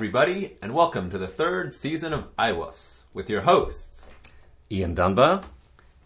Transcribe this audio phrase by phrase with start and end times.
[0.00, 4.06] Hello, everybody, and welcome to the third season of iWoofs with your hosts
[4.72, 5.42] Ian Dunbar.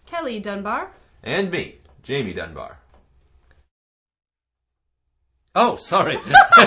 [0.04, 0.90] Kelly Dunbar.
[1.22, 2.78] and me, Jamie Dunbar.
[5.54, 6.14] Oh, sorry.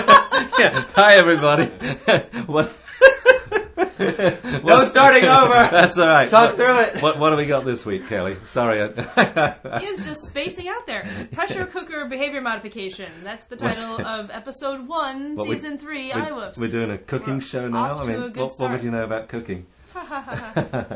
[0.58, 0.86] yeah.
[0.94, 1.66] Hi, everybody.
[2.46, 2.74] what?
[4.64, 5.52] No starting over.
[5.70, 6.28] That's all right.
[6.28, 7.02] Talk what, through it.
[7.02, 8.36] What, what do we got this week, Kelly?
[8.46, 8.78] Sorry.
[9.78, 11.06] He is just spacing out there.
[11.32, 13.10] Pressure cooker behavior modification.
[13.22, 17.34] That's the title of episode one, What we- season three, we're, we're doing a cooking
[17.34, 17.94] We're show now.
[17.94, 19.66] off I to a mean, good what, what would you know about cooking?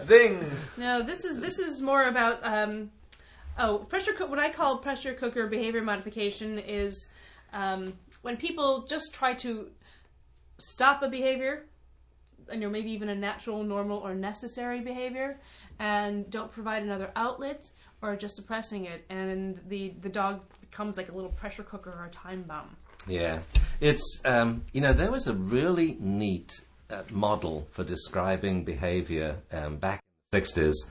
[0.06, 0.50] Zing!
[0.76, 2.90] No, this is this is more about um,
[3.58, 4.30] oh pressure cook.
[4.30, 7.08] What I call pressure cooker behavior modification is
[7.52, 9.70] um, when people just try to
[10.58, 11.64] stop a behavior, and
[12.50, 15.38] you know maybe even a natural, normal, or necessary behavior,
[15.78, 17.70] and don't provide another outlet
[18.02, 22.06] or just suppressing it, and the the dog becomes like a little pressure cooker or
[22.06, 22.76] a time bomb.
[23.06, 23.40] Yeah,
[23.80, 26.52] it's um, you know there was a really neat
[26.90, 30.84] uh, model for describing behaviour um, back in the sixties,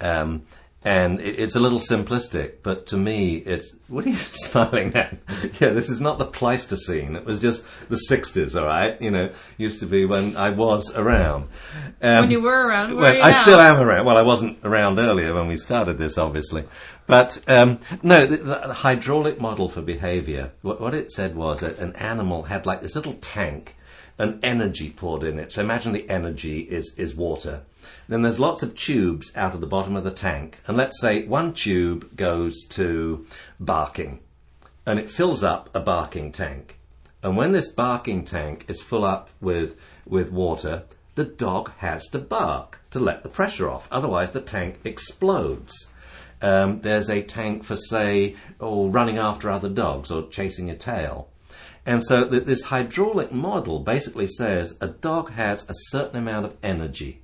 [0.00, 0.42] um,
[0.84, 4.16] and it's a little simplistic, but to me, it's what are you
[4.46, 5.16] smiling at?
[5.60, 7.14] yeah, this is not the Pleistocene.
[7.16, 8.56] It was just the sixties.
[8.56, 11.48] All right, you know, used to be when I was around.
[12.00, 13.42] Um, When you were around, where well, are you I now?
[13.42, 14.06] still am around.
[14.06, 16.64] Well, I wasn't around earlier when we started this, obviously.
[17.06, 21.78] But um, no, the, the hydraulic model for behaviour, what, what it said was that
[21.78, 23.76] an animal had like this little tank
[24.18, 25.52] and energy poured in it.
[25.52, 27.62] So imagine the energy is, is water.
[28.08, 30.60] Then there's lots of tubes out of the bottom of the tank.
[30.66, 33.26] And let's say one tube goes to
[33.58, 34.20] barking
[34.86, 36.78] and it fills up a barking tank.
[37.22, 42.18] And when this barking tank is full up with, with water, the dog has to
[42.18, 43.86] bark to let the pressure off.
[43.90, 45.88] Otherwise, the tank explodes.
[46.42, 51.28] Um, there's a tank for, say, oh, running after other dogs or chasing a tail.
[51.86, 56.56] And so th- this hydraulic model basically says a dog has a certain amount of
[56.62, 57.22] energy.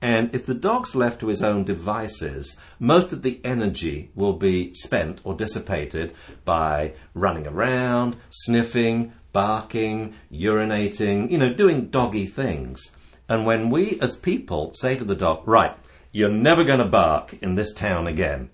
[0.00, 4.74] And if the dog's left to his own devices, most of the energy will be
[4.74, 6.12] spent or dissipated
[6.44, 12.90] by running around, sniffing, barking, urinating, you know, doing doggy things.
[13.28, 15.74] And when we as people say to the dog, right,
[16.14, 18.48] you're never going to bark in this town again,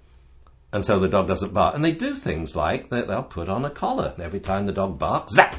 [0.73, 1.75] and so the dog doesn't bark.
[1.75, 4.13] And they do things like that they'll put on a collar.
[4.15, 5.57] And every time the dog barks, zap!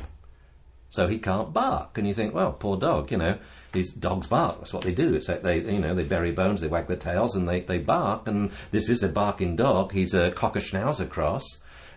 [0.90, 1.98] So he can't bark.
[2.00, 3.38] And you think, well, poor dog, you know,
[3.72, 4.58] these dogs bark.
[4.58, 5.14] That's what they do.
[5.14, 7.78] It's like they, you know, they bury bones, they wag their tails, and they, they
[7.78, 8.28] bark.
[8.28, 9.92] And this is a barking dog.
[9.92, 11.46] He's a cocker schnauzer cross.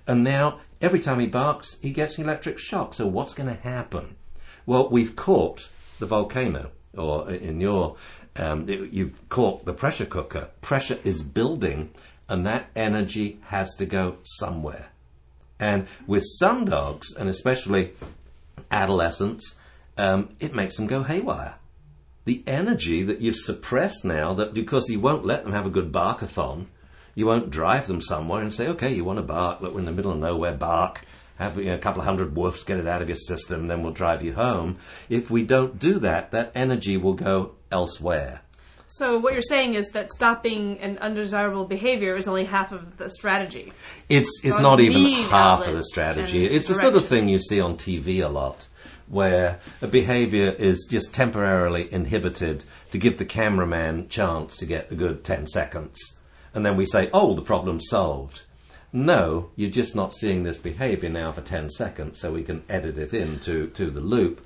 [0.06, 2.92] And now, every time he barks, he gets an electric shock.
[2.92, 4.16] So what's going to happen?
[4.66, 7.96] Well, we've caught the volcano, or in your,
[8.36, 10.48] um, you've caught the pressure cooker.
[10.60, 11.90] Pressure is building,
[12.28, 14.86] and that energy has to go somewhere.
[15.58, 17.92] And with some dogs, and especially
[18.70, 19.56] adolescents,
[19.96, 21.54] um, it makes them go haywire.
[22.24, 25.92] The energy that you've suppressed now, that because you won't let them have a good
[25.92, 26.66] barkathon,
[27.14, 29.86] you won't drive them somewhere and say, okay, you want to bark, look, we're in
[29.86, 31.04] the middle of nowhere, bark,
[31.36, 33.82] have you know, a couple of hundred woofs, get it out of your system, then
[33.82, 34.78] we'll drive you home.
[35.08, 38.42] If we don't do that, that energy will go elsewhere.
[38.86, 43.10] So what you're saying is that stopping an undesirable behavior is only half of the
[43.10, 43.72] strategy.
[44.08, 46.44] It's it's not even half of the strategy.
[46.46, 48.68] It's the sort of thing you see on TV a lot,
[49.08, 54.94] where a behaviour is just temporarily inhibited to give the cameraman chance to get a
[54.94, 55.98] good ten seconds,
[56.54, 58.44] and then we say, "Oh, the problem's solved."
[58.94, 62.96] No, you're just not seeing this behaviour now for ten seconds, so we can edit
[62.96, 64.40] it into to the loop.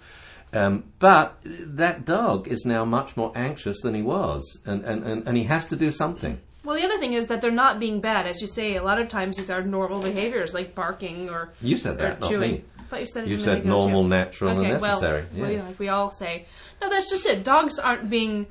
[0.54, 5.28] Um, but that dog is now much more anxious than he was, and, and, and,
[5.28, 6.40] and he has to do something.
[6.64, 8.76] Well, the other thing is that they're not being bad, as you say.
[8.76, 12.30] A lot of times these are normal behaviors like barking or You said that, not
[12.30, 12.52] chewing.
[12.52, 12.64] me.
[12.78, 14.08] I thought you said it You said normal, too.
[14.08, 15.26] natural, and necessary.
[15.36, 15.60] Well, Yes.
[15.60, 16.46] well, like we all say.
[16.80, 17.44] No, that's just it.
[17.44, 18.46] Dogs aren't being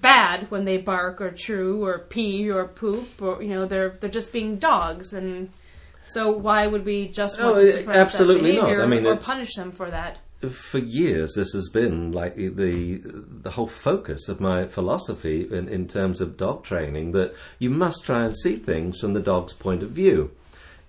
[0.00, 4.10] bad when they bark or chew or pee or poop or you know they're they're
[4.10, 5.50] just being dogs and
[6.04, 8.62] so why would we just want Oh, to suppress absolutely that not.
[8.66, 10.18] behavior I mean, or punish them for that?
[10.50, 13.00] for years this has been like the
[13.42, 18.04] the whole focus of my philosophy in, in terms of dog training that you must
[18.04, 20.30] try and see things from the dog's point of view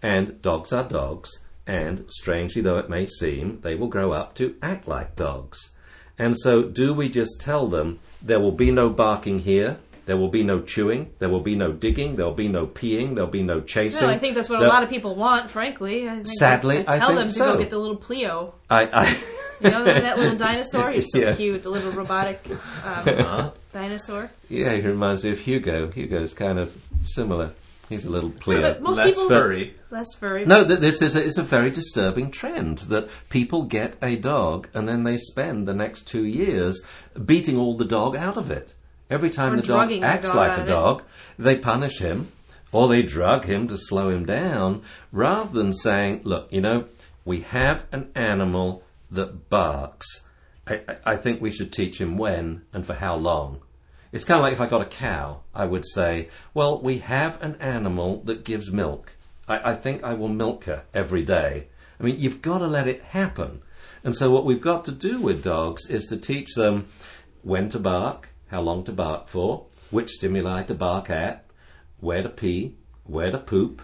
[0.01, 1.31] and dogs are dogs
[1.65, 5.71] and strangely though it may seem they will grow up to act like dogs
[6.19, 10.29] and so do we just tell them there will be no barking here there will
[10.29, 13.31] be no chewing there will be no digging there will be no peeing there will
[13.31, 15.49] be no chasing No, I think that's what a lot of people want.
[15.49, 17.53] Frankly, I think Sadly, I, I tell think them to so.
[17.53, 18.53] go get the little Pleo.
[18.69, 19.17] I, I
[19.59, 20.91] You know that little dinosaur?
[20.91, 21.35] He's so Yeah.
[21.35, 21.63] cute.
[21.63, 22.47] The little robotic
[22.85, 24.29] um, dinosaur.
[24.49, 25.89] Yeah, he reminds me of Hugo.
[25.91, 26.73] Hugo's kind of
[27.03, 27.51] similar.
[27.89, 28.61] He's a little clear.
[28.61, 29.75] But most Less people furry.
[29.89, 30.45] less furry.
[30.45, 34.67] No, th- this is a, it's a very disturbing trend that people get a dog
[34.73, 36.81] and then they spend the next two years
[37.25, 38.73] beating all the dog out of it.
[39.09, 40.71] Every time Or the dog drugging the acts dog like a of it.
[40.71, 41.03] dog,
[41.39, 42.27] they punish him
[42.73, 44.81] or they drug him to slow him down
[45.13, 46.85] rather than saying, look, you know,
[47.23, 50.25] we have an animal that barks.
[50.67, 53.61] I, I, I think we should teach him when and for how long.
[54.11, 57.41] It's kind of like if I got a cow, I would say, well, we have
[57.41, 59.15] an animal that gives milk.
[59.47, 61.67] I, I think I will milk her every day.
[61.99, 63.61] I mean, you've got to let it happen.
[64.03, 66.87] And so, what we've got to do with dogs is to teach them
[67.41, 71.45] when to bark, how long to bark for, which stimuli to bark at,
[71.99, 73.81] where to pee, where to poop,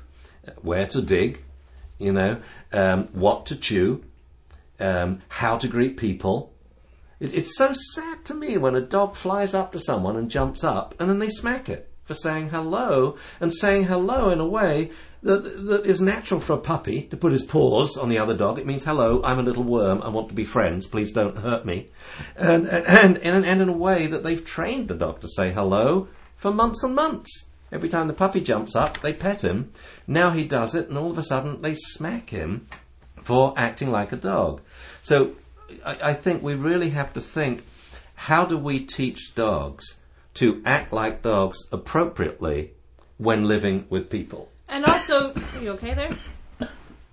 [0.62, 1.44] where to dig,
[1.98, 2.42] you know,
[2.72, 4.04] um, what to chew,
[4.80, 6.53] um, how to greet people.
[7.24, 10.64] It, it's so sad to me when a dog flies up to someone and jumps
[10.64, 14.92] up and then they smack it for saying hello and saying hello in a way
[15.22, 18.60] that, that is natural for a puppy to put his paws on the other dog.
[18.60, 21.66] It means hello, I'm a little worm, I want to be friends, please don't hurt
[21.66, 21.92] me.
[22.36, 26.10] And, and, and, and in a way that they've trained the dog to say hello
[26.36, 27.46] for months and months.
[27.72, 29.72] Every time the puppy jumps up, they pet him.
[30.06, 32.68] Now he does it, and all of a sudden they smack him
[33.24, 34.62] for acting like a dog.
[35.02, 35.36] So
[35.86, 37.66] I, I think we really have to think
[38.16, 40.00] how do we teach dogs
[40.36, 42.74] to act like dogs appropriately
[43.18, 44.50] when living with people?
[44.68, 46.18] And also, are you okay there?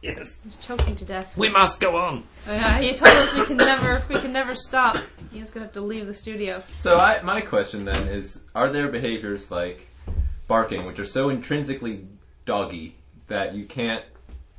[0.02, 0.40] Yes.
[0.42, 1.36] He's choking to death.
[1.36, 2.24] We must go on.
[2.48, 4.96] Oh, yeah, he told us we can never, we can never stop.
[5.30, 6.62] He's gonna have to leave the studio.
[6.78, 9.86] So I, my question then is: Are there behaviors like
[10.48, 12.06] barking, which are so intrinsically
[12.46, 12.96] doggy
[13.28, 14.04] that you can't,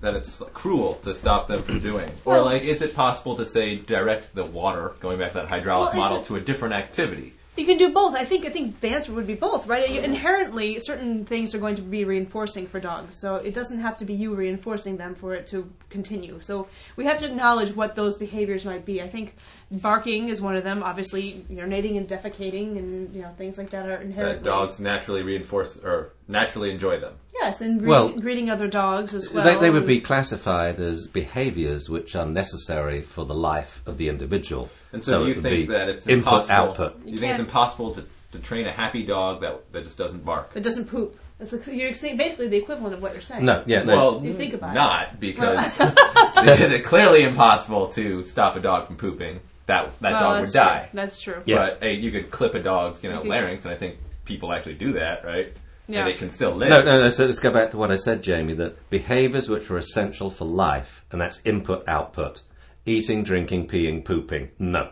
[0.02, 2.10] that it's cruel to stop them from doing?
[2.26, 5.48] Or Well- like, is it possible to say direct the water, going back to that
[5.48, 7.34] hydraulic it's model, a- to a different activity?
[7.58, 8.16] You can do both.
[8.16, 9.88] I think I think the answer would be both, right?
[9.90, 13.98] You- Inherently, certain things are going to be reinforcing for dogs, so it doesn't have
[13.98, 16.40] to be you reinforcing them for it to continue.
[16.40, 19.02] So we have to acknowledge what those behaviors might be.
[19.02, 19.36] I think
[19.70, 20.82] barking is one of them.
[20.82, 25.22] Obviously, urinating and defecating and you know things like that are inherently That dogs naturally
[25.22, 27.16] reinforce or naturally enjoy them.
[27.42, 29.44] Yes, and greeting, Well, greeting other dogs as well.
[29.44, 34.10] they, they would be classified as behaviours which are necessary for the life of the
[34.10, 34.70] individual.
[34.94, 36.56] And so, it you think that it's input impossible?
[36.56, 37.06] output.
[37.06, 40.24] You, You think it's impossible to, to train a happy dog that that just doesn't
[40.24, 40.52] bark?
[40.56, 41.18] It doesn't poop.
[41.40, 43.44] It's like, you're saying basically the equivalent of what you're saying.
[43.44, 43.96] No, yeah, no.
[43.98, 44.76] Well, You think about it.
[44.76, 49.40] not because it's clearly impossible to stop a dog from pooping.
[49.66, 50.90] That that Well, dog would that's die.
[50.94, 51.42] That's true.
[51.46, 51.56] Yeah.
[51.58, 54.52] But hey, you could clip a dog's you know You larynx, and I think people
[54.54, 55.52] actually do that, right?
[55.88, 56.02] Yeah.
[56.02, 56.70] And it can still live.
[56.70, 57.10] No, no, no.
[57.10, 58.54] So let's go back to what I said, Jamie.
[58.54, 62.44] That behaviours which are essential for life, and that's input output,
[62.86, 64.52] eating, drinking, peeing, pooping.
[64.60, 64.92] No,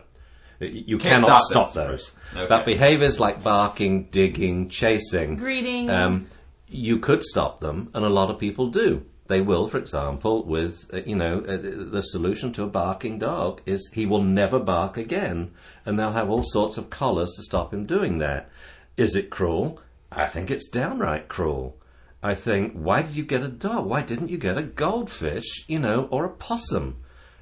[0.60, 2.12] you Can't cannot stop stop, those.
[2.34, 2.42] those.
[2.42, 2.48] Okay.
[2.48, 5.88] But behaviours like barking, digging, chasing, Greeting.
[5.88, 6.26] um,
[6.68, 9.04] you could stop them, and a lot of people do.
[9.28, 13.62] They will, for example, with uh, you know uh, the solution to a barking dog
[13.64, 15.52] is he will never bark again,
[15.86, 18.50] and they'll have all sorts of collars to stop him doing that.
[18.96, 19.80] Is it cruel?
[20.12, 21.76] I think it's downright cruel.
[22.22, 23.86] I think why did you get a dog?
[23.86, 26.96] Why didn't you get a goldfish, you know, or a possum?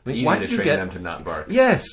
[0.06, 1.46] I mean, why to did you train get them to not bark.
[1.50, 1.86] Yes.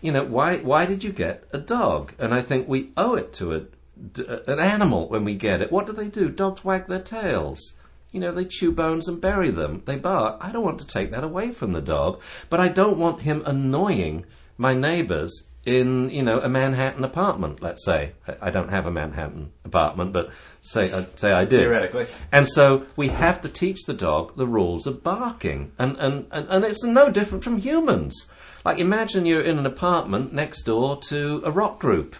[0.00, 2.14] You know, why why did you get a dog?
[2.18, 5.70] And I think we owe it to a, an animal when we get it.
[5.70, 6.30] What do they do?
[6.30, 7.74] Dogs wag their tails.
[8.12, 9.82] You know, they chew bones and bury them.
[9.84, 10.38] They bark.
[10.40, 13.42] I don't want to take that away from the dog, but I don't want him
[13.46, 14.26] annoying
[14.56, 18.12] my neighbours in, you know, a Manhattan apartment, let's say.
[18.40, 20.30] I, don't have a Manhattan apartment, but
[20.62, 21.60] say, uh, say I did.
[21.60, 22.06] Theoretically.
[22.32, 25.72] And so we have to teach the dog the rules of barking.
[25.78, 28.28] And, and, and, and it's no different from humans.
[28.64, 32.16] Like imagine you're in an apartment next door to a rock group.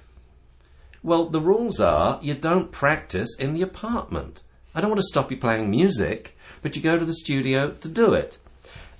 [1.03, 4.43] Well, the rules are you don't practice in the apartment.
[4.75, 7.89] I don't want to stop you playing music, but you go to the studio to
[7.89, 8.39] do it.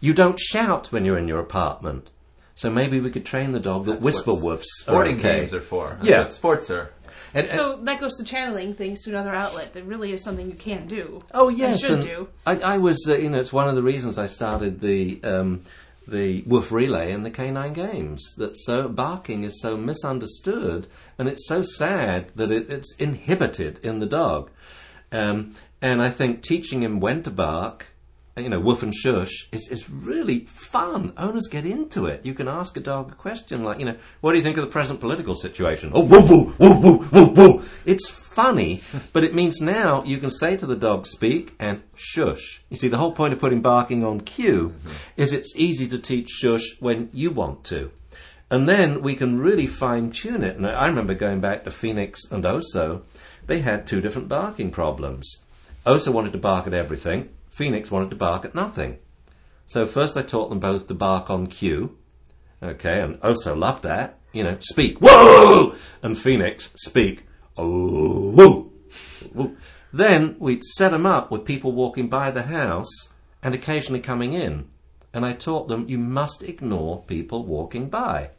[0.01, 2.11] You don't shout when you're in your apartment.
[2.61, 4.65] So maybe we could train the dog that That's whisper what woofs.
[4.83, 5.41] Sporting okay.
[5.41, 5.97] games are for.
[5.97, 6.19] That's Yeah.
[6.19, 6.91] what sports are.
[7.33, 9.73] And- and- so that goes to channeling things to another outlet.
[9.73, 11.21] That really is something you can do.
[11.33, 12.29] Oh and yes, should and do.
[12.45, 15.63] I, I was, uh, you know, it's one of the reasons I started the um,
[16.07, 18.35] the Woof Relay and the Canine Games.
[18.37, 20.87] That so barking is so misunderstood,
[21.19, 24.51] and it's so sad that it, it's inhibited in the dog.
[25.11, 27.87] Um, and I think teaching him when to bark,
[28.43, 31.13] you know, woof and shush, is, is really fun.
[31.17, 32.25] Owners get into it.
[32.25, 34.65] You can ask a dog a question like, you know, what do you think of
[34.65, 35.93] the present political situation?
[35.95, 37.65] Oh, woo, woo, woo, woo, woo, woo.
[37.85, 38.83] It's funny,
[39.13, 42.63] but it means now you can say to the dog, speak and shush.
[42.69, 44.97] You see, the whole point of putting barking on cue mm-hmm.
[45.17, 47.91] is it's easy to teach shush when you want to.
[48.51, 50.57] And then we can really fine tune it.
[50.57, 53.03] And I remember going back to Phoenix and Oso,
[53.47, 55.43] they had two different barking problems.
[55.87, 57.29] Oso wanted to bark at everything.
[57.61, 58.97] Phoenix wanted to bark at nothing.
[59.67, 61.95] So first I taught them both to bark on cue.
[62.63, 64.19] Okay, and oh, Oso loved that.
[64.33, 65.75] You know, speak, whoa!
[66.03, 67.27] And Phoenix, speak,
[67.59, 69.57] oh, woo.
[69.93, 73.11] Then we'd set them up with people walking by the house
[73.43, 74.67] and occasionally coming in.
[75.13, 78.31] And I taught them you must ignore people walking by.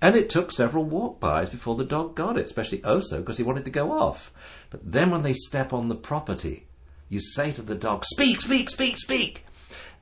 [0.00, 3.66] And it took several walk-bys before the dog got it, especially Oso, because he wanted
[3.66, 4.32] to go off.
[4.70, 6.68] But then when they step on the property,
[7.12, 9.44] you say to the dog, speak, speak, speak, speak.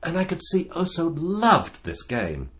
[0.01, 2.51] And I could see oh, Oso loved this game.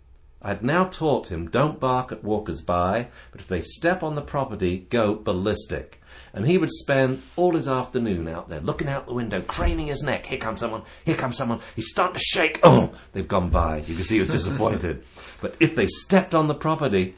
[0.42, 4.22] I'd now taught him don't bark at walkers by, but if they step on the
[4.22, 6.02] property, go ballistic.
[6.34, 10.04] And he would spend all his afternoon out there looking out the window, craning his
[10.04, 10.26] neck.
[10.26, 11.62] Here comes someone, here comes someone.
[11.76, 12.60] He's starting to shake.
[12.64, 13.78] Oh, they've gone by.
[13.78, 15.04] You can see he was disappointed.
[15.42, 17.16] but if they stepped on the property,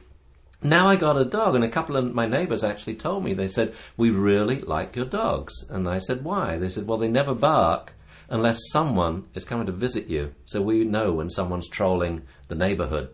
[0.64, 3.48] now I got a dog, and a couple of my neighbours actually told me, they
[3.48, 5.54] said, We really like your dogs.
[5.70, 6.58] And I said, Why?
[6.58, 7.94] They said, Well, they never bark
[8.30, 10.34] unless someone is coming to visit you.
[10.46, 13.10] So we know when someone's trolling the neighbourhood.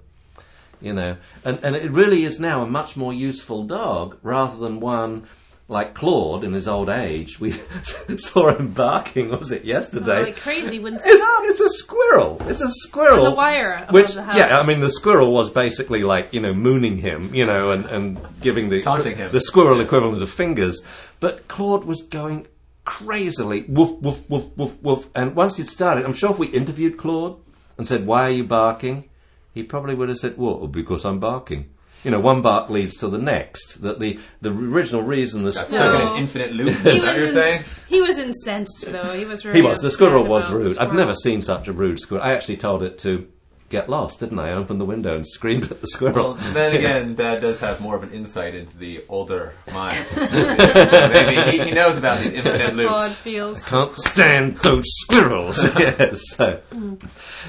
[0.82, 4.80] You know, and, and it really is now a much more useful dog rather than
[4.80, 5.28] one
[5.70, 7.40] like Claude in his old age.
[7.40, 7.52] We
[8.18, 10.20] saw him barking, was it yesterday?
[10.20, 11.44] Oh, like crazy, wouldn't It's, stop.
[11.46, 12.38] it's a squirrel.
[12.48, 13.20] It's a squirrel.
[13.26, 14.36] On the wire Which, the house.
[14.36, 17.86] yeah, I mean, the squirrel was basically like, you know, mooning him, you know, and,
[17.86, 19.32] and giving the Taunting him.
[19.32, 20.82] the squirrel equivalent of fingers.
[21.20, 22.48] But Claude was going
[22.84, 25.08] crazily, woof, woof, woof, woof, woof.
[25.14, 27.38] And once he'd started, I'm sure if we interviewed Claude
[27.78, 29.08] and said, why are you barking?
[29.54, 31.70] He probably would have said, well, because I'm barking.
[32.04, 33.82] You know, one bark leads to the next.
[33.82, 35.78] That the, the original reason the Got No.
[35.78, 36.78] stuck in an infinite loop.
[36.78, 37.64] He Is that what you're was saying?
[37.88, 39.14] He was incensed, though.
[39.18, 39.44] He was.
[39.44, 39.82] Very He was.
[39.82, 40.78] The squirrel was about the rude.
[40.78, 42.24] I've never seen such a rude squirrel.
[42.24, 43.28] I actually told it to
[43.68, 44.50] get lost, didn't I?
[44.50, 46.36] I opened the window and screamed at the squirrel.
[46.36, 50.04] Well, then again, Dad does have more of an insight into the older mind.
[50.16, 53.16] Maybe he, he knows about the infinite Claude loops.
[53.22, 53.64] feels.
[53.66, 55.64] can't stand those squirrels.
[55.78, 56.22] yes.
[56.36, 56.62] So,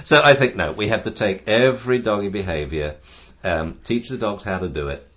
[0.04, 2.96] so I think no, we have to take every doggy behaviour,
[3.44, 5.08] um, teach the dogs how to do it.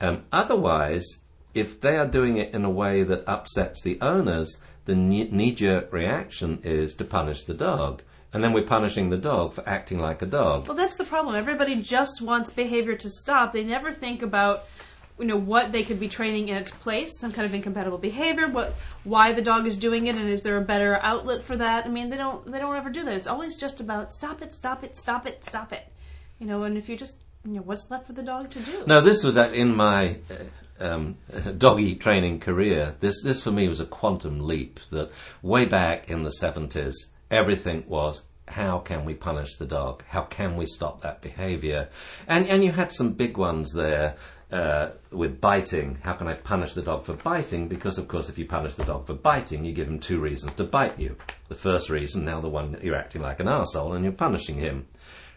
[0.00, 1.06] Um, otherwise,
[1.54, 5.92] if they are doing it in a way that upsets the owners, the knee jerk
[5.92, 8.02] reaction is to punish the dog.
[8.32, 10.66] And then we're punishing the dog for acting like a dog.
[10.66, 11.36] Well, that's the problem.
[11.36, 13.52] Everybody just wants behavior to stop.
[13.52, 14.64] They never think about,
[15.18, 18.48] you know, what they could be training in its place, some kind of incompatible behavior,
[18.48, 18.74] what,
[19.04, 21.84] why the dog is doing it, and is there a better outlet for that?
[21.84, 23.14] I mean, they don't, they don't ever do that.
[23.14, 25.86] It's always just about stop it, stop it, stop it, stop it.
[26.38, 28.84] You know, and if you just, you know, what's left for the dog to do?
[28.86, 31.16] No, this was in my uh, um,
[31.58, 32.94] doggy training career.
[33.00, 34.80] This, this for me was a quantum leap.
[34.90, 35.10] That
[35.42, 40.02] way back in the seventies, everything was how can we punish the dog?
[40.08, 41.88] How can we stop that behaviour?
[42.26, 44.16] And and you had some big ones there.
[44.50, 47.68] Uh, with biting, how can I punish the dog for biting?
[47.68, 50.52] Because, of course, if you punish the dog for biting, you give him two reasons
[50.56, 51.16] to bite you.
[51.48, 54.56] The first reason, now the one that you're acting like an arsehole and you're punishing
[54.56, 54.88] him.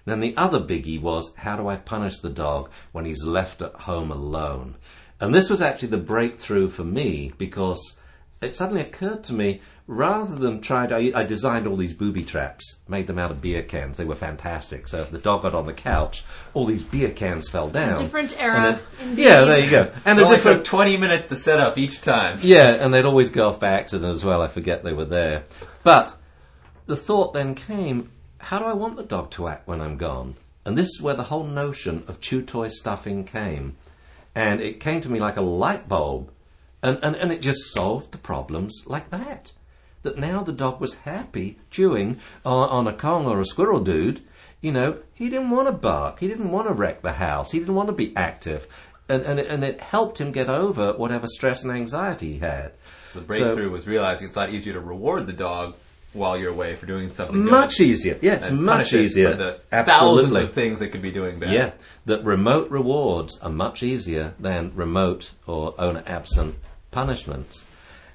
[0.06, 3.74] Then the other biggie was how do I punish the dog when he's left at
[3.74, 4.76] home alone?
[5.20, 7.98] And this was actually the breakthrough for me because
[8.42, 12.24] it suddenly occurred to me rather than try to, I, I designed all these booby
[12.24, 13.98] traps, made them out of beer cans.
[13.98, 14.88] They were fantastic.
[14.88, 17.96] So if the dog got on the couch, all these beer cans fell down.
[17.98, 19.92] different era, And then- yeah, there you go.
[20.06, 22.40] And It only took 20 minutes to set up each time.
[22.42, 24.42] yeah, and they'd always go off by accident as well.
[24.42, 25.44] I forget they were there.
[25.84, 26.16] But
[26.88, 30.36] the thought then came how do I want the dog to act when I'm gone?
[30.66, 33.76] And this is where the whole notion of chew toy stuffing came.
[34.34, 36.32] And it came to me like a light bulb.
[36.84, 39.54] And, and, and it just solved the problems like that.
[40.04, 44.22] That now the dog was happy chewing on, on a Kong or a squirrel dude.
[44.62, 46.20] You know, he didn't want to bark.
[46.20, 47.52] He didn't want to wreck the house.
[47.52, 48.68] He didn't want to be active.
[49.08, 52.74] And, and, it- and it helped him get over whatever stress and anxiety he had.
[53.14, 55.76] The breakthrough was realizing it's a lot easier to reward the dog
[56.16, 58.18] while you're away for doing something good Much easier.
[58.22, 59.32] Yeah, it's much it easier.
[59.32, 60.24] For the Absolutely.
[60.24, 61.52] thousands of things it could be doing bad.
[61.52, 61.72] Yeah,
[62.06, 66.56] that remote rewards are much easier than remote or owner absent
[66.92, 67.66] punishments,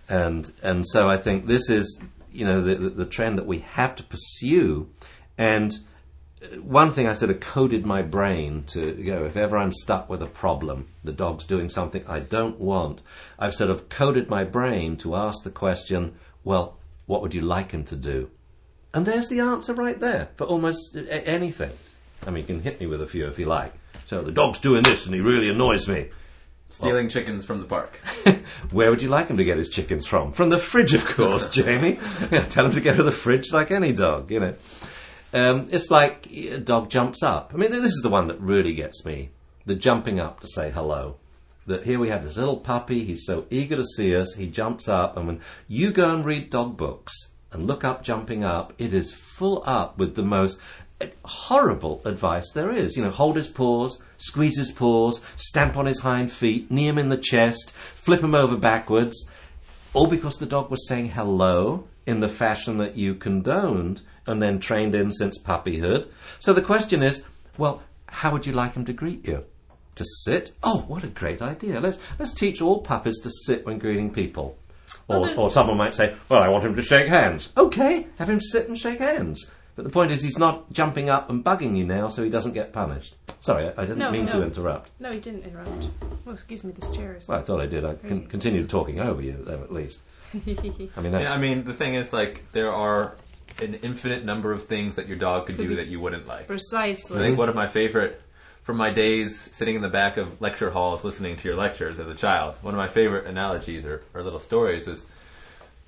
[0.09, 2.00] and and so I think this is
[2.33, 4.88] you know the the, the trend that we have to pursue,
[5.37, 5.78] and
[6.42, 10.09] uh, one thing I sort of coded my brain to go if ever I'm stuck
[10.09, 13.02] with a problem, the dog's doing something I don't want,
[13.38, 16.79] I've sort of coded my brain to ask the question, well,
[17.11, 18.31] what would you like him to do?
[18.95, 21.73] And there's the answer right there for almost anything.
[22.25, 23.73] I mean, you can hit me with a few if you like.
[24.07, 26.09] So the dog's doing this and he really annoys me.
[26.69, 27.97] Stealing chickens from the park.
[28.71, 30.31] Where would you like him to get his chickens from?
[30.31, 31.99] From the fridge, of course, Jamie.
[32.31, 34.55] Yeah, tell him to go to the fridge like any dog, you know.
[35.33, 37.50] Um, it's like a dog jumps up.
[37.52, 39.31] I mean, this is the one that really gets me.
[39.67, 41.17] The jumping up to say hello.
[41.70, 44.88] That here we have this little puppy, he's so eager to see us, he jumps
[44.88, 47.12] up, and when you go and read dog books,
[47.52, 50.58] and look up jumping up, it is full up with the most
[51.24, 52.96] horrible advice there is.
[52.96, 56.98] You know, hold his paws, squeeze his paws, stamp on his hind feet, knee him
[56.98, 59.26] in the chest, flip him over backwards,
[59.94, 64.58] all because the dog was saying hello in the fashion that you condoned and then
[64.58, 66.08] trained in since puppyhood.
[66.38, 67.22] So the question is,
[67.58, 69.44] well, how would you like him to greet you?
[69.97, 70.52] To sit?
[70.62, 71.80] Oh, what a great idea.
[71.80, 74.56] Let's let's teach all puppies to sit when greeting people.
[75.09, 77.50] Or, Well, or someone might say, well, I want him to shake hands.
[77.56, 79.50] Okay, have him sit and shake hands.
[79.76, 82.52] But the point is, he's not jumping up and bugging you now, so he doesn't
[82.54, 83.14] get punished.
[83.40, 84.90] Sorry, I, I didn't No, mean to interrupt.
[84.99, 85.87] No, you didn't interrupt.
[86.26, 87.28] Oh, excuse me, this chair is.
[87.28, 87.85] Well, I thought I did.
[87.85, 90.00] I con- continued talking over you, though, at least.
[90.35, 90.38] I
[91.00, 93.16] mean, that, Yeah, I mean, the thing is, like, there are
[93.62, 96.26] an infinite number of things that your dog could, Could do be- that you wouldn't
[96.26, 96.47] like.
[96.49, 97.18] Precisely.
[97.18, 98.20] I think one of my favorite
[98.62, 102.09] from my days sitting in the back of lecture halls listening to your lectures as
[102.09, 105.07] a child, one of my favorite analogies or, or little stories was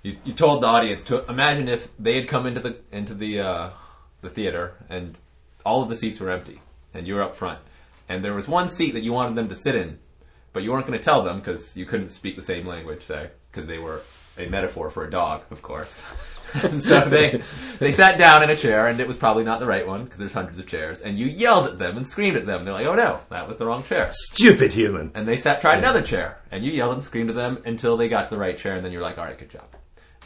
[0.02, 3.40] you, you told the audience to imagine if they had come into the into the
[3.40, 3.70] uh,
[4.20, 5.18] the theater and
[5.64, 6.60] all of the seats were empty
[6.94, 7.58] and you were up front.
[8.08, 9.98] And there was one seat that you wanted them to sit in,
[10.52, 13.30] but you weren't going to tell them because you couldn't speak the same language, say,
[13.50, 14.02] because they were
[14.38, 16.02] a metaphor for a dog, of course.
[16.54, 17.42] and so they
[17.78, 20.18] they sat down in a chair, and it was probably not the right one because
[20.18, 21.00] there's hundreds of chairs.
[21.00, 22.64] And you yelled at them and screamed at them.
[22.64, 25.12] They're like, "Oh no, that was the wrong chair." stupid human.
[25.14, 28.08] And they sat tried another chair, and you yelled and screamed at them until they
[28.08, 29.66] got to the right chair, and then you're like, "All right, good job."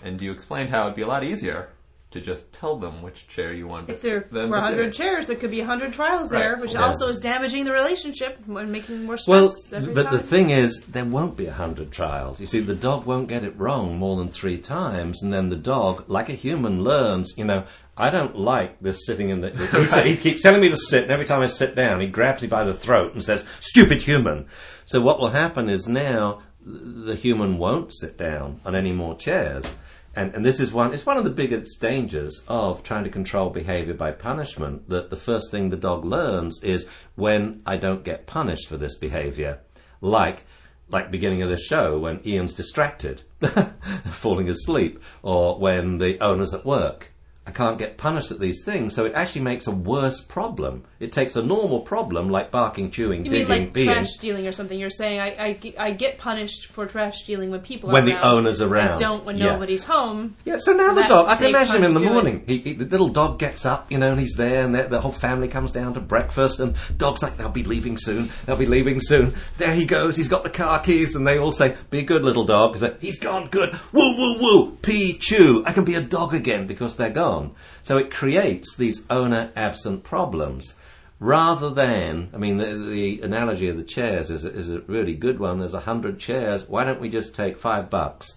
[0.03, 1.69] And you explained how it'd be a lot easier
[2.17, 3.89] to just tell them which chair you want.
[3.89, 6.73] If to there sit- them were 100 chairs, there could be 100 trials there, which
[6.73, 6.85] Yeah.
[6.87, 10.13] also is damaging the relationship and making more Well, stress every but time.
[10.15, 12.41] the thing is, there won't be a hundred trials.
[12.41, 15.57] You see, the dog won't get it wrong more than three times, and then the
[15.57, 17.35] dog, like a human, learns.
[17.37, 17.65] You know,
[17.97, 19.51] I don't like this sitting in the.
[19.81, 22.07] He, sa- he keeps telling me to sit, and every time I sit down, he
[22.07, 24.47] grabs me by the throat and says, "Stupid human."
[24.85, 29.75] So what will happen is now the human won't sit down on any more chairs.
[30.17, 33.51] And, and this is one, it's one of the biggest dangers of trying to control
[33.51, 34.89] behavior by punishment.
[34.89, 38.97] That the first thing the dog learns is when I don't get punished for this
[38.97, 39.61] behavior.
[40.01, 40.47] Like,
[40.89, 43.23] like beginning of the show when Ian's distracted,
[44.11, 47.13] falling asleep, or when the owner's at work.
[47.49, 50.83] I can't get punished at these things, so it actually makes a worse problem.
[50.99, 53.85] It takes a normal problem like barking, chewing, you digging, mean like peeing.
[53.85, 54.77] trash stealing or something?
[54.79, 58.13] You're saying I, I, I get punished for trash stealing when people When are the
[58.15, 58.25] around.
[58.25, 58.95] owner's around.
[58.95, 59.53] I don't when Yeah.
[59.53, 60.35] nobody's home.
[60.45, 62.15] Yeah, so now the dog, I can imagine him in the to do it.
[62.15, 62.45] morning.
[62.49, 65.01] He, he, the little dog gets up, you know, and he's there, and the, the
[65.01, 68.67] whole family comes down to breakfast, and dog's like, they'll be leaving soon, they'll be
[68.67, 69.35] leaving soon.
[69.59, 72.23] There he goes, he's got the car keys, and they all say, be a good
[72.25, 72.73] little dog.
[72.73, 73.79] He's like, he's gone good.
[73.93, 75.63] Woo, woo, woo, pee, chew.
[75.65, 77.36] I can be a dog again because they're gone.
[77.83, 80.75] So it creates these owner absent problems.
[81.19, 85.15] Rather than, I mean, the, the analogy of the chairs is a, is a really
[85.15, 85.59] good one.
[85.59, 86.69] There's a hundred chairs.
[86.69, 88.37] Why don't we just take five bucks?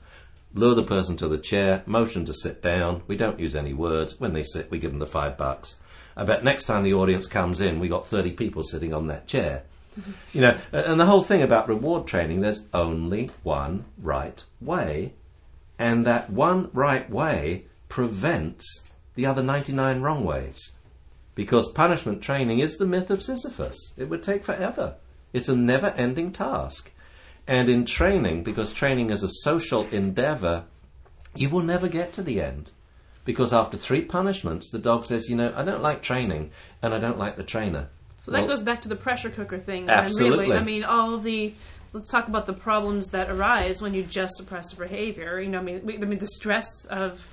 [0.53, 3.03] lure the person to the chair, motion to sit down.
[3.07, 4.19] We don't use any words.
[4.19, 5.77] When they sit, we give them the five bucks.
[6.17, 9.27] I bet next time the audience comes in, we got 30 people sitting on that
[9.27, 9.63] chair.
[10.31, 15.13] You know, and the whole thing about reward training, there's only one right way,
[15.77, 18.88] and that one right way prevents
[19.19, 20.71] the other 99 wrong ways.
[21.35, 23.77] Because punishment training is the myth of Sisyphus.
[23.97, 24.95] It would take forever.
[25.33, 26.93] It's a never ending task.
[27.45, 30.63] And in training, because training is a social endeavor,
[31.35, 32.71] you will never get to the end.
[33.25, 36.51] Because after three punishments, the dog says, you know, I don't like training
[36.81, 37.89] and I don't like the trainer.
[38.21, 39.89] So that Well, goes back to the pressure cooker thing.
[39.89, 40.45] Absolutely.
[40.45, 41.53] Really, I mean, all the.
[41.91, 45.41] Let's talk about the problems that arise when you just suppress a behavior.
[45.41, 47.27] You know, I mean, we, I mean, the stress of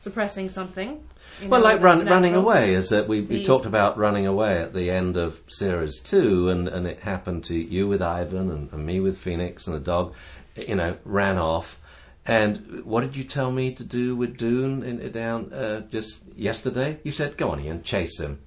[0.00, 1.02] suppressing something.
[1.40, 4.58] you Well, like run, running away is that we, we The- talked about running away
[4.60, 8.72] at the end of series two, and, and it happened to you with Ivan and,
[8.72, 10.14] and me with Phoenix, and the dog,
[10.56, 11.78] you know, ran off.
[12.26, 16.98] And what did you tell me to do with Dune in, down uh, just yesterday?
[17.04, 18.38] You said, "Go on, Ian, chase him."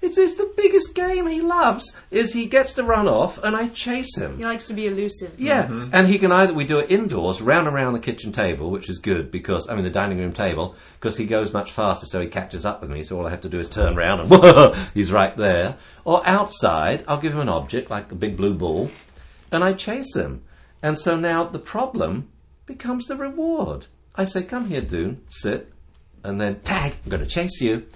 [0.00, 1.96] It's, it's the biggest game he loves.
[2.12, 4.38] Is he gets to run off, and I chase him.
[4.38, 5.34] He likes to be elusive.
[5.38, 5.90] Yeah, mm-hmm.
[5.92, 8.88] and he can either we do it indoors, round and round the kitchen table, which
[8.88, 12.20] is good because I mean the dining room table, because he goes much faster, so
[12.20, 13.02] he catches up with me.
[13.02, 15.76] So all I have to do is turn round and whoa, he's right there.
[16.04, 18.90] Or outside, I'll give him an object like a big blue ball,
[19.50, 20.42] and I chase him.
[20.80, 22.28] And so now the problem
[22.66, 23.88] becomes the reward.
[24.14, 25.72] I say, "Come here, Dune, sit,"
[26.22, 26.94] and then tag.
[27.04, 27.86] I'm going to chase you.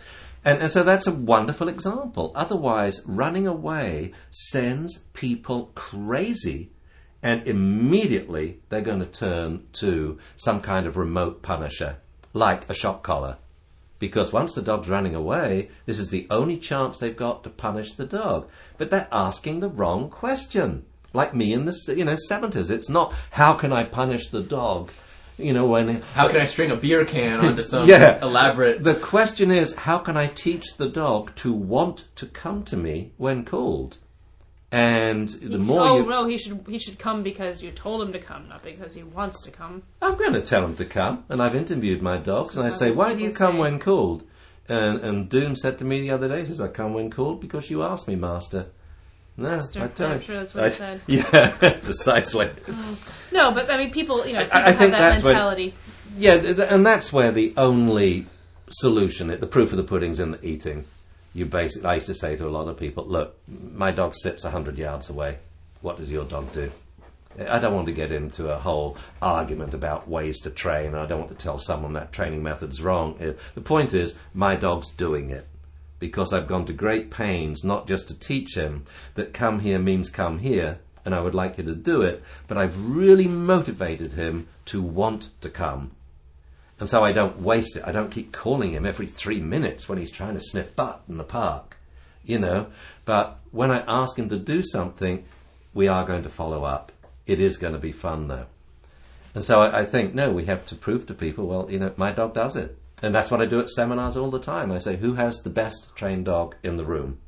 [0.45, 2.33] And, and so that's a wonderful example.
[2.35, 6.71] Otherwise, running away sends people crazy
[7.23, 11.99] and immediately they're going to turn to some kind of remote punisher,
[12.33, 13.39] like a shock collar.
[14.01, 17.93] Because once the dog's running away, this is the only chance they've got to punish
[17.93, 18.51] the dog.
[18.77, 20.85] But they're asking the wrong question.
[21.13, 24.91] Like me in the you know seventies, it's not how can I punish the dog.
[25.43, 28.23] You know, when How can I string a beer can onto some Yeah.
[28.23, 28.83] elaborate?
[28.83, 33.13] the question is, how can I teach the dog to want to come to me
[33.17, 33.99] when called?
[34.71, 38.13] And the more oh you, no, he should he should come because you told him
[38.15, 39.83] to come, not because he wants to come.
[40.01, 42.91] I'm going to tell him to come, and I've interviewed my dogs, and I say,
[42.91, 43.61] "Why do you come say.
[43.61, 44.25] when called?"
[44.71, 47.39] And and Dune said to me the other day, he "says I come when called
[47.39, 48.69] because you asked me, Master."
[49.37, 51.01] No, Master, I tell I'm sure that's what I- he said.
[51.07, 52.51] Yeah, precisely.
[53.33, 55.75] No, but I mean, people, you know, people I have think that that's when- mentality.
[56.19, 58.27] Yeah, th- th- and that's where the only
[58.69, 60.85] solution, the proof of the pudding's in the eating.
[61.33, 64.45] You basically, I used to say to a lot of people, look, my dog sits
[64.45, 65.39] 100 yards away.
[65.81, 66.71] What does your dog do?
[67.49, 70.95] I don't want to get into a whole argument about ways to train.
[70.95, 73.17] I don't want to tell someone that training method's wrong.
[73.19, 75.47] Uh, The point is, my dog's doing it
[76.03, 78.85] because I've gone to great pains not just to teach him
[79.15, 82.59] that come here means come here, and I would like you to do it, but
[82.59, 85.93] I've really motivated him to want to come.
[86.81, 87.85] And so I don't waste it.
[87.87, 91.19] I don't keep calling him every three minutes when he's trying to sniff butt in
[91.19, 91.77] the park,
[92.25, 92.67] you know.
[93.05, 95.25] But when I ask him to do something,
[95.73, 96.91] we are going to follow up.
[97.29, 98.47] It is going to be fun, though.
[99.37, 101.93] And so I, I think, no, we have to prove to people, well, you know,
[101.97, 102.77] my dog does it.
[103.03, 104.71] And that's what I do at seminars all the time.
[104.71, 107.19] I say, who has the best trained dog in the room?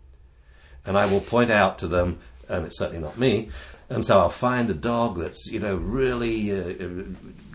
[0.86, 3.50] And I will point out to them, and it's certainly not me,
[3.88, 7.04] and so I'll find a dog that's, you know, really uh,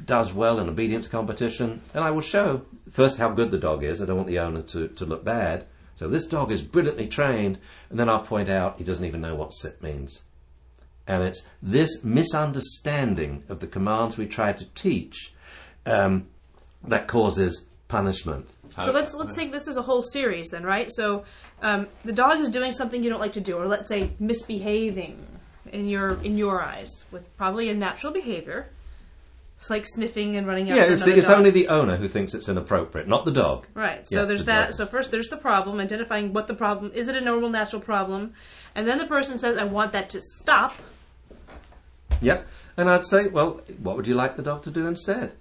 [0.05, 4.01] does well in obedience competition, and I will show first how good the dog is.
[4.01, 5.65] I don't want the owner to, to look bad.
[5.95, 9.35] So this dog is brilliantly trained, and then I'll point out he doesn't even know
[9.35, 10.23] what sit means.
[11.07, 15.33] And it's this misunderstanding of the commands we try to teach
[15.85, 16.27] um,
[16.83, 18.49] that causes punishment.
[18.85, 20.89] So let's let's take this as a whole series then, right?
[20.89, 21.25] So
[21.61, 25.25] um, the dog is doing something you don't like to do, or let's say misbehaving
[25.73, 28.69] in your in your eyes with probably a natural behavior.
[29.57, 30.77] It's like sniffing and running out.
[30.77, 31.37] Yeah, it's, another it's dog.
[31.39, 33.65] only the owner who thinks it's inappropriate, not the dog.
[33.73, 34.07] Right.
[34.07, 34.65] So Yeah, there's the that.
[34.67, 34.77] dogs.
[34.77, 37.09] So first there's the problem, identifying what the problem is.
[37.09, 38.33] It a normal natural problem?
[38.73, 40.75] And then the person says, "I want that to stop."
[42.21, 42.47] Yep.
[42.77, 45.33] And I'd say, well, what would you like the dog to do instead?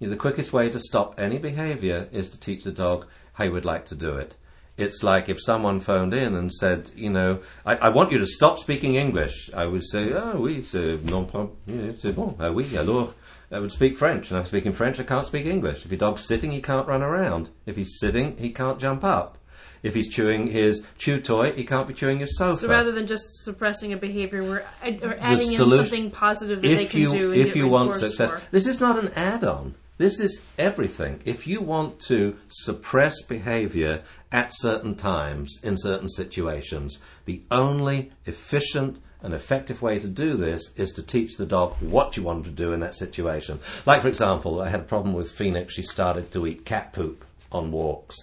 [0.00, 3.64] The quickest way to stop any behaviour is to teach the dog how you would
[3.64, 4.34] like to do it.
[4.76, 8.26] It's like if someone phoned in and said, you know, I, I want you to
[8.26, 9.50] stop speaking English.
[9.52, 12.36] I would say, oh oui, c'est non pas, yeah, c'est bon.
[12.38, 13.12] Ah oui, alors.
[13.50, 15.84] I would speak French, and I'm speaking French, I can't speak English.
[15.84, 17.48] If your dog's sitting, he can't run around.
[17.64, 19.38] If he's sitting, he can't jump up.
[19.82, 22.60] If he's chewing his chew toy, he can't be chewing your sofa.
[22.60, 26.68] So rather than just suppressing a behavior, we're, ad- we're adding in something positive that
[26.68, 27.32] they can you do.
[27.32, 28.42] If you want success, for.
[28.50, 29.74] this is not an add-on.
[29.98, 31.20] This is everything.
[31.24, 39.02] If you want to suppress behavior at certain times in certain situations, the only efficient
[39.20, 42.50] and effective way to do this is to teach the dog what you want to
[42.50, 43.58] do in that situation.
[43.86, 45.74] Like, for example, I had a problem with Phoenix.
[45.74, 48.16] She started to eat cat poop on walks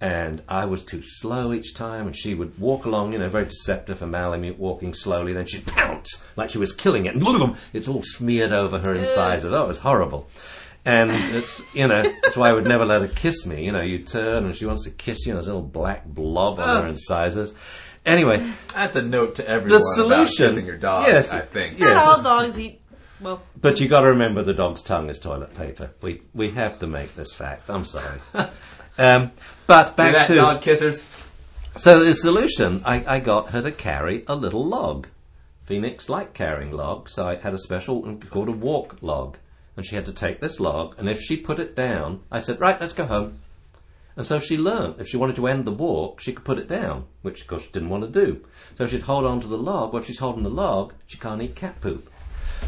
[0.00, 3.46] and I was too slow each time, and she would walk along, you know, very
[3.46, 7.56] deceptive and Malamute walking slowly, then she'd pounce like she was killing it, and boom,
[7.72, 9.54] it's all smeared over her incisors.
[9.54, 10.28] Oh, it was horrible.
[10.86, 13.64] And it's, you know, that's why I would never let her kiss me.
[13.64, 16.06] You know, you turn and she wants to kiss you, and there's a little black
[16.06, 16.90] blob on her Oh.
[16.90, 17.52] incisors.
[18.06, 19.94] Anyway, That's a note to everyone the about
[20.28, 20.48] solution.
[20.50, 21.02] kissing your dog.
[21.08, 21.80] yes, I think.
[21.80, 22.06] Not yes.
[22.06, 22.80] all dogs eat.
[23.20, 25.90] Well, But you got to remember the dog's tongue is toilet paper.
[26.02, 27.68] We we have to make this fact.
[27.68, 28.20] I'm sorry.
[28.98, 29.32] um,
[29.66, 31.08] but back that, to dog kissers.
[31.76, 35.08] So the solution, I, I got her to carry a little log.
[35.64, 39.36] Phoenix liked carrying logs, so I had a special called a walk log.
[39.76, 42.60] And she had to take this log, and if she put it down, I said,
[42.60, 43.40] right, let's go home.
[44.16, 46.68] And so she learned if she wanted to end the walk, she could put it
[46.68, 48.42] down, which of course she didn't want to do.
[48.76, 49.92] So she'd hold on to the log.
[49.92, 52.10] Well, if she's holding the log, she can't eat cat poop.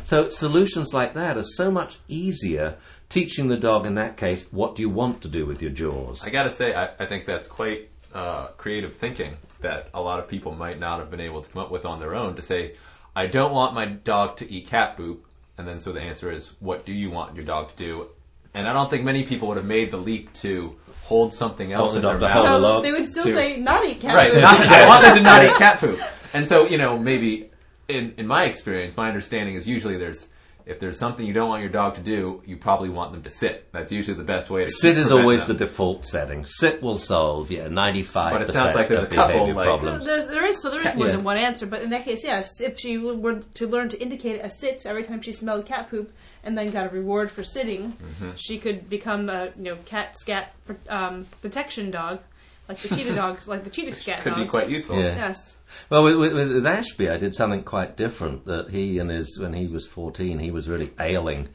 [0.05, 2.77] So solutions like that are so much easier
[3.09, 6.27] teaching the dog in that case, what do you want to do with your jaws?
[6.27, 10.29] I gotta say, I, I think that's quite uh, creative thinking that a lot of
[10.29, 12.75] people might not have been able to come up with on their own to say,
[13.17, 15.27] I don't want my dog to eat cat poop.
[15.59, 18.09] And then so the answer is, what do you want your dog to do?
[18.55, 21.91] And I don't think many people would have made the leap to hold something else
[21.93, 22.45] Hold in the their dog mouth.
[22.45, 24.33] the no, they would still to- say not eat cat Right.
[24.33, 24.41] food.
[24.43, 25.99] Not, I want them to not eat cat poop.
[26.33, 27.51] And so, you know, maybe
[27.89, 30.29] in, in my experience, my understanding is usually there's
[30.69, 33.31] if there's something you don't want your dog to do, you probably want them to
[33.31, 33.73] sit.
[33.73, 35.57] That's usually the best way to Sit is always them.
[35.57, 36.45] the default setting.
[36.45, 40.05] Sit will solve, yeah, 95% But it sounds like there's of a couple, like- problems.
[40.05, 41.17] There's, there is so there is more Yeah.
[41.17, 44.01] than one answer, but in that case, yeah, if, if she were to learn to
[44.01, 46.13] indicate a sit every time she smelled cat poop,
[46.45, 48.31] and then got a reward for sitting, Mm-hmm.
[48.37, 50.55] she could become a you know cat scat
[50.89, 52.21] um, detection dog,
[52.69, 54.43] like the cheetah dogs, like the cheetah scat could dogs.
[54.43, 54.97] be quite useful.
[54.97, 55.17] Yeah.
[55.17, 55.57] Yes.
[55.91, 58.45] Well, with, with, with Ashby, I did something quite different.
[58.47, 61.49] That he and his, when he was 14, he was really ailing.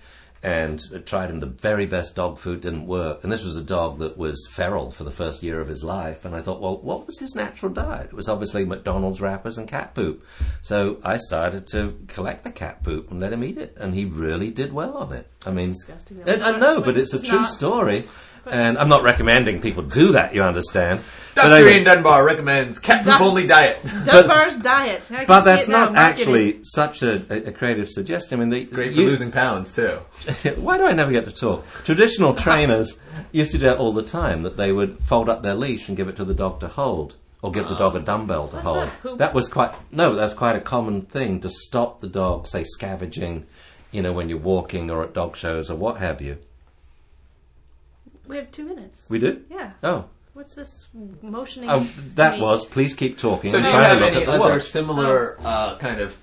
[0.44, 4.00] and tried him the very best dog food didn't work and this was a dog
[4.00, 7.08] that was feral for the first year of his life and i thought well what
[7.08, 10.22] was his natural diet it was obviously mcdonald's wrappers and cat poop
[10.62, 14.04] so i started to collect the cat poop and let him eat it and he
[14.04, 16.22] really did well on it i mean disgusting.
[16.28, 17.48] I, I know but it's a true not.
[17.48, 18.04] story
[18.46, 21.00] and i'm not recommending people do that you understand
[21.36, 21.54] But Dr.
[21.56, 23.80] anyway- Ian Dunbar recommends cat poop Doc- only diet.
[24.06, 25.10] Dunbar's diet.
[25.12, 26.22] I but that's not marketing.
[26.28, 28.40] actually such a, a, a creative suggestion.
[28.40, 29.98] I mean, the, Great for you- losing pounds too.
[30.58, 31.66] Why do I never get to talk?
[31.86, 33.00] Traditional trainers
[33.32, 34.44] used to do that all the time.
[34.44, 37.16] That they would fold up their leash and give it to the dog to hold,
[37.42, 38.78] or give the dog a dumbbell to That's hold.
[38.86, 39.18] not poop.
[39.18, 40.16] That was quite no.
[40.16, 43.48] That's quite a common thing to stop the dog, say scavenging,
[43.92, 46.38] you know, when you're walking or at dog shows or what have you.
[48.28, 49.06] We have two minutes.
[49.10, 49.44] We do.
[49.50, 49.72] Yeah.
[49.84, 50.88] Oh, What's this
[51.22, 51.70] motioning?
[51.70, 51.82] oh,
[52.16, 52.42] that me?
[52.42, 52.66] was.
[52.66, 53.52] Please keep talking.
[53.52, 54.64] So I'm do you trying have to look any at the other watch.
[54.64, 56.16] similar uh, kind of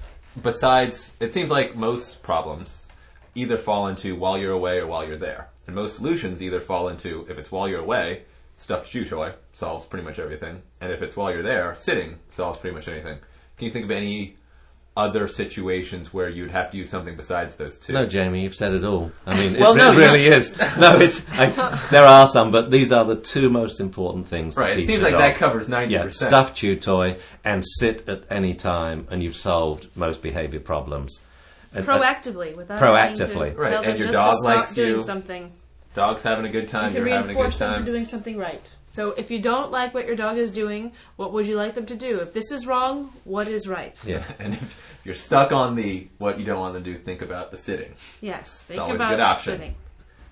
[0.42, 1.12] besides?
[1.20, 2.88] It seems like most problems
[3.34, 6.88] either fall into while you're away or while you're there, and most solutions either fall
[6.88, 8.22] into if it's while you're away,
[8.56, 12.58] stuffed chew toy solves pretty much everything, and if it's while you're there, sitting solves
[12.58, 13.18] pretty much anything.
[13.58, 14.36] Can you think of any
[14.96, 17.92] other situations where you'd have to use something besides those two?
[17.92, 19.12] No, Jamie, you've said it all.
[19.24, 20.56] I mean, Well, it, no, it really is.
[20.78, 21.22] No, it's.
[21.32, 21.46] I,
[21.90, 24.54] there are some, but these are the two most important things.
[24.54, 24.78] To right.
[24.78, 25.20] It seems like dog.
[25.20, 26.28] that covers ninety Yeah, percent.
[26.28, 31.20] stuffed chew toy and sit at any time, and you've solved most behaviour problems.
[31.72, 33.18] And, uh, proactively without Proactively.
[33.18, 35.52] having to Right, tell and them your just dog to stop likes doing something.
[35.94, 36.90] Dog's having a good time.
[36.90, 38.70] You can You're having a good reinforce them for doing something right.
[38.90, 41.86] So if you don't like what your dog is doing, what would you like them
[41.86, 42.18] to do?
[42.18, 43.98] If this is wrong, what is right?
[44.04, 44.24] yeah.
[44.40, 47.50] And if you're stuck on the what you don't want them to do, think about
[47.50, 47.94] the sitting.
[48.20, 49.52] Yes, think always a about good option.
[49.58, 49.74] sitting.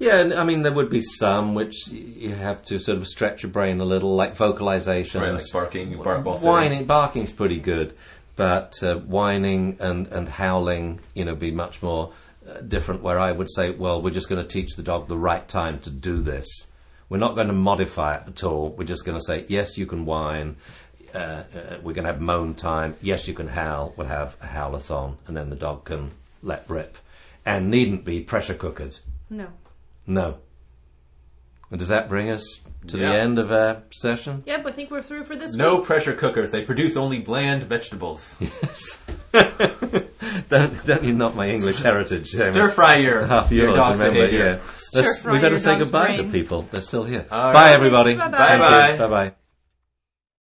[0.00, 3.42] Yeah, and I mean, there would be some which you have to sort of stretch
[3.42, 5.20] your brain a little, like vocalizations.
[5.20, 6.50] Right, like barking, you bark while sitting.
[6.50, 7.94] whining, barking's pretty good,
[8.36, 12.12] but uh, whining and, and howling, you know, be much more
[12.48, 13.02] uh, different.
[13.02, 15.80] Where I would say, well, we're just going to teach the dog the right time
[15.80, 16.68] to do this.
[17.08, 18.70] We're not going to modify it at all.
[18.70, 20.56] We're just going to say, yes, you can whine.
[21.14, 21.42] Uh, uh,
[21.82, 22.94] we're going to have moan time.
[23.00, 23.94] Yes, you can howl.
[23.96, 26.10] We'll have a howlathon, and then the dog can
[26.42, 26.98] let rip,
[27.46, 28.98] and needn't be pressure cookered.
[29.30, 29.46] No.
[30.06, 30.36] No.
[31.70, 32.44] And does that bring us
[32.88, 33.12] to Yeah.
[33.12, 34.42] the end of our session?
[34.46, 35.84] Yep, I think we're through for this No week.
[35.86, 36.50] pressure cookers.
[36.50, 38.36] They produce only bland vegetables.
[38.40, 39.02] Yes.
[40.50, 42.30] don't, don't you knock my English heritage.
[42.32, 42.44] Jamie.
[42.52, 44.20] Stir fry your, It's half your yours, dog's remember?
[44.26, 44.44] behavior.
[44.44, 44.60] Yeah.
[44.94, 46.62] Let's- fry we better your say dog's goodbye to people.
[46.62, 47.26] They're still here.
[47.30, 47.72] All Bye, right.
[47.72, 48.14] everybody.
[48.16, 48.38] Bye-bye.
[48.38, 48.96] Bye-bye.
[48.98, 49.34] Bye bye.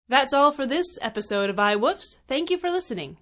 [0.09, 2.17] That's all for this episode of iWoofs.
[2.29, 3.17] Thank you for listening.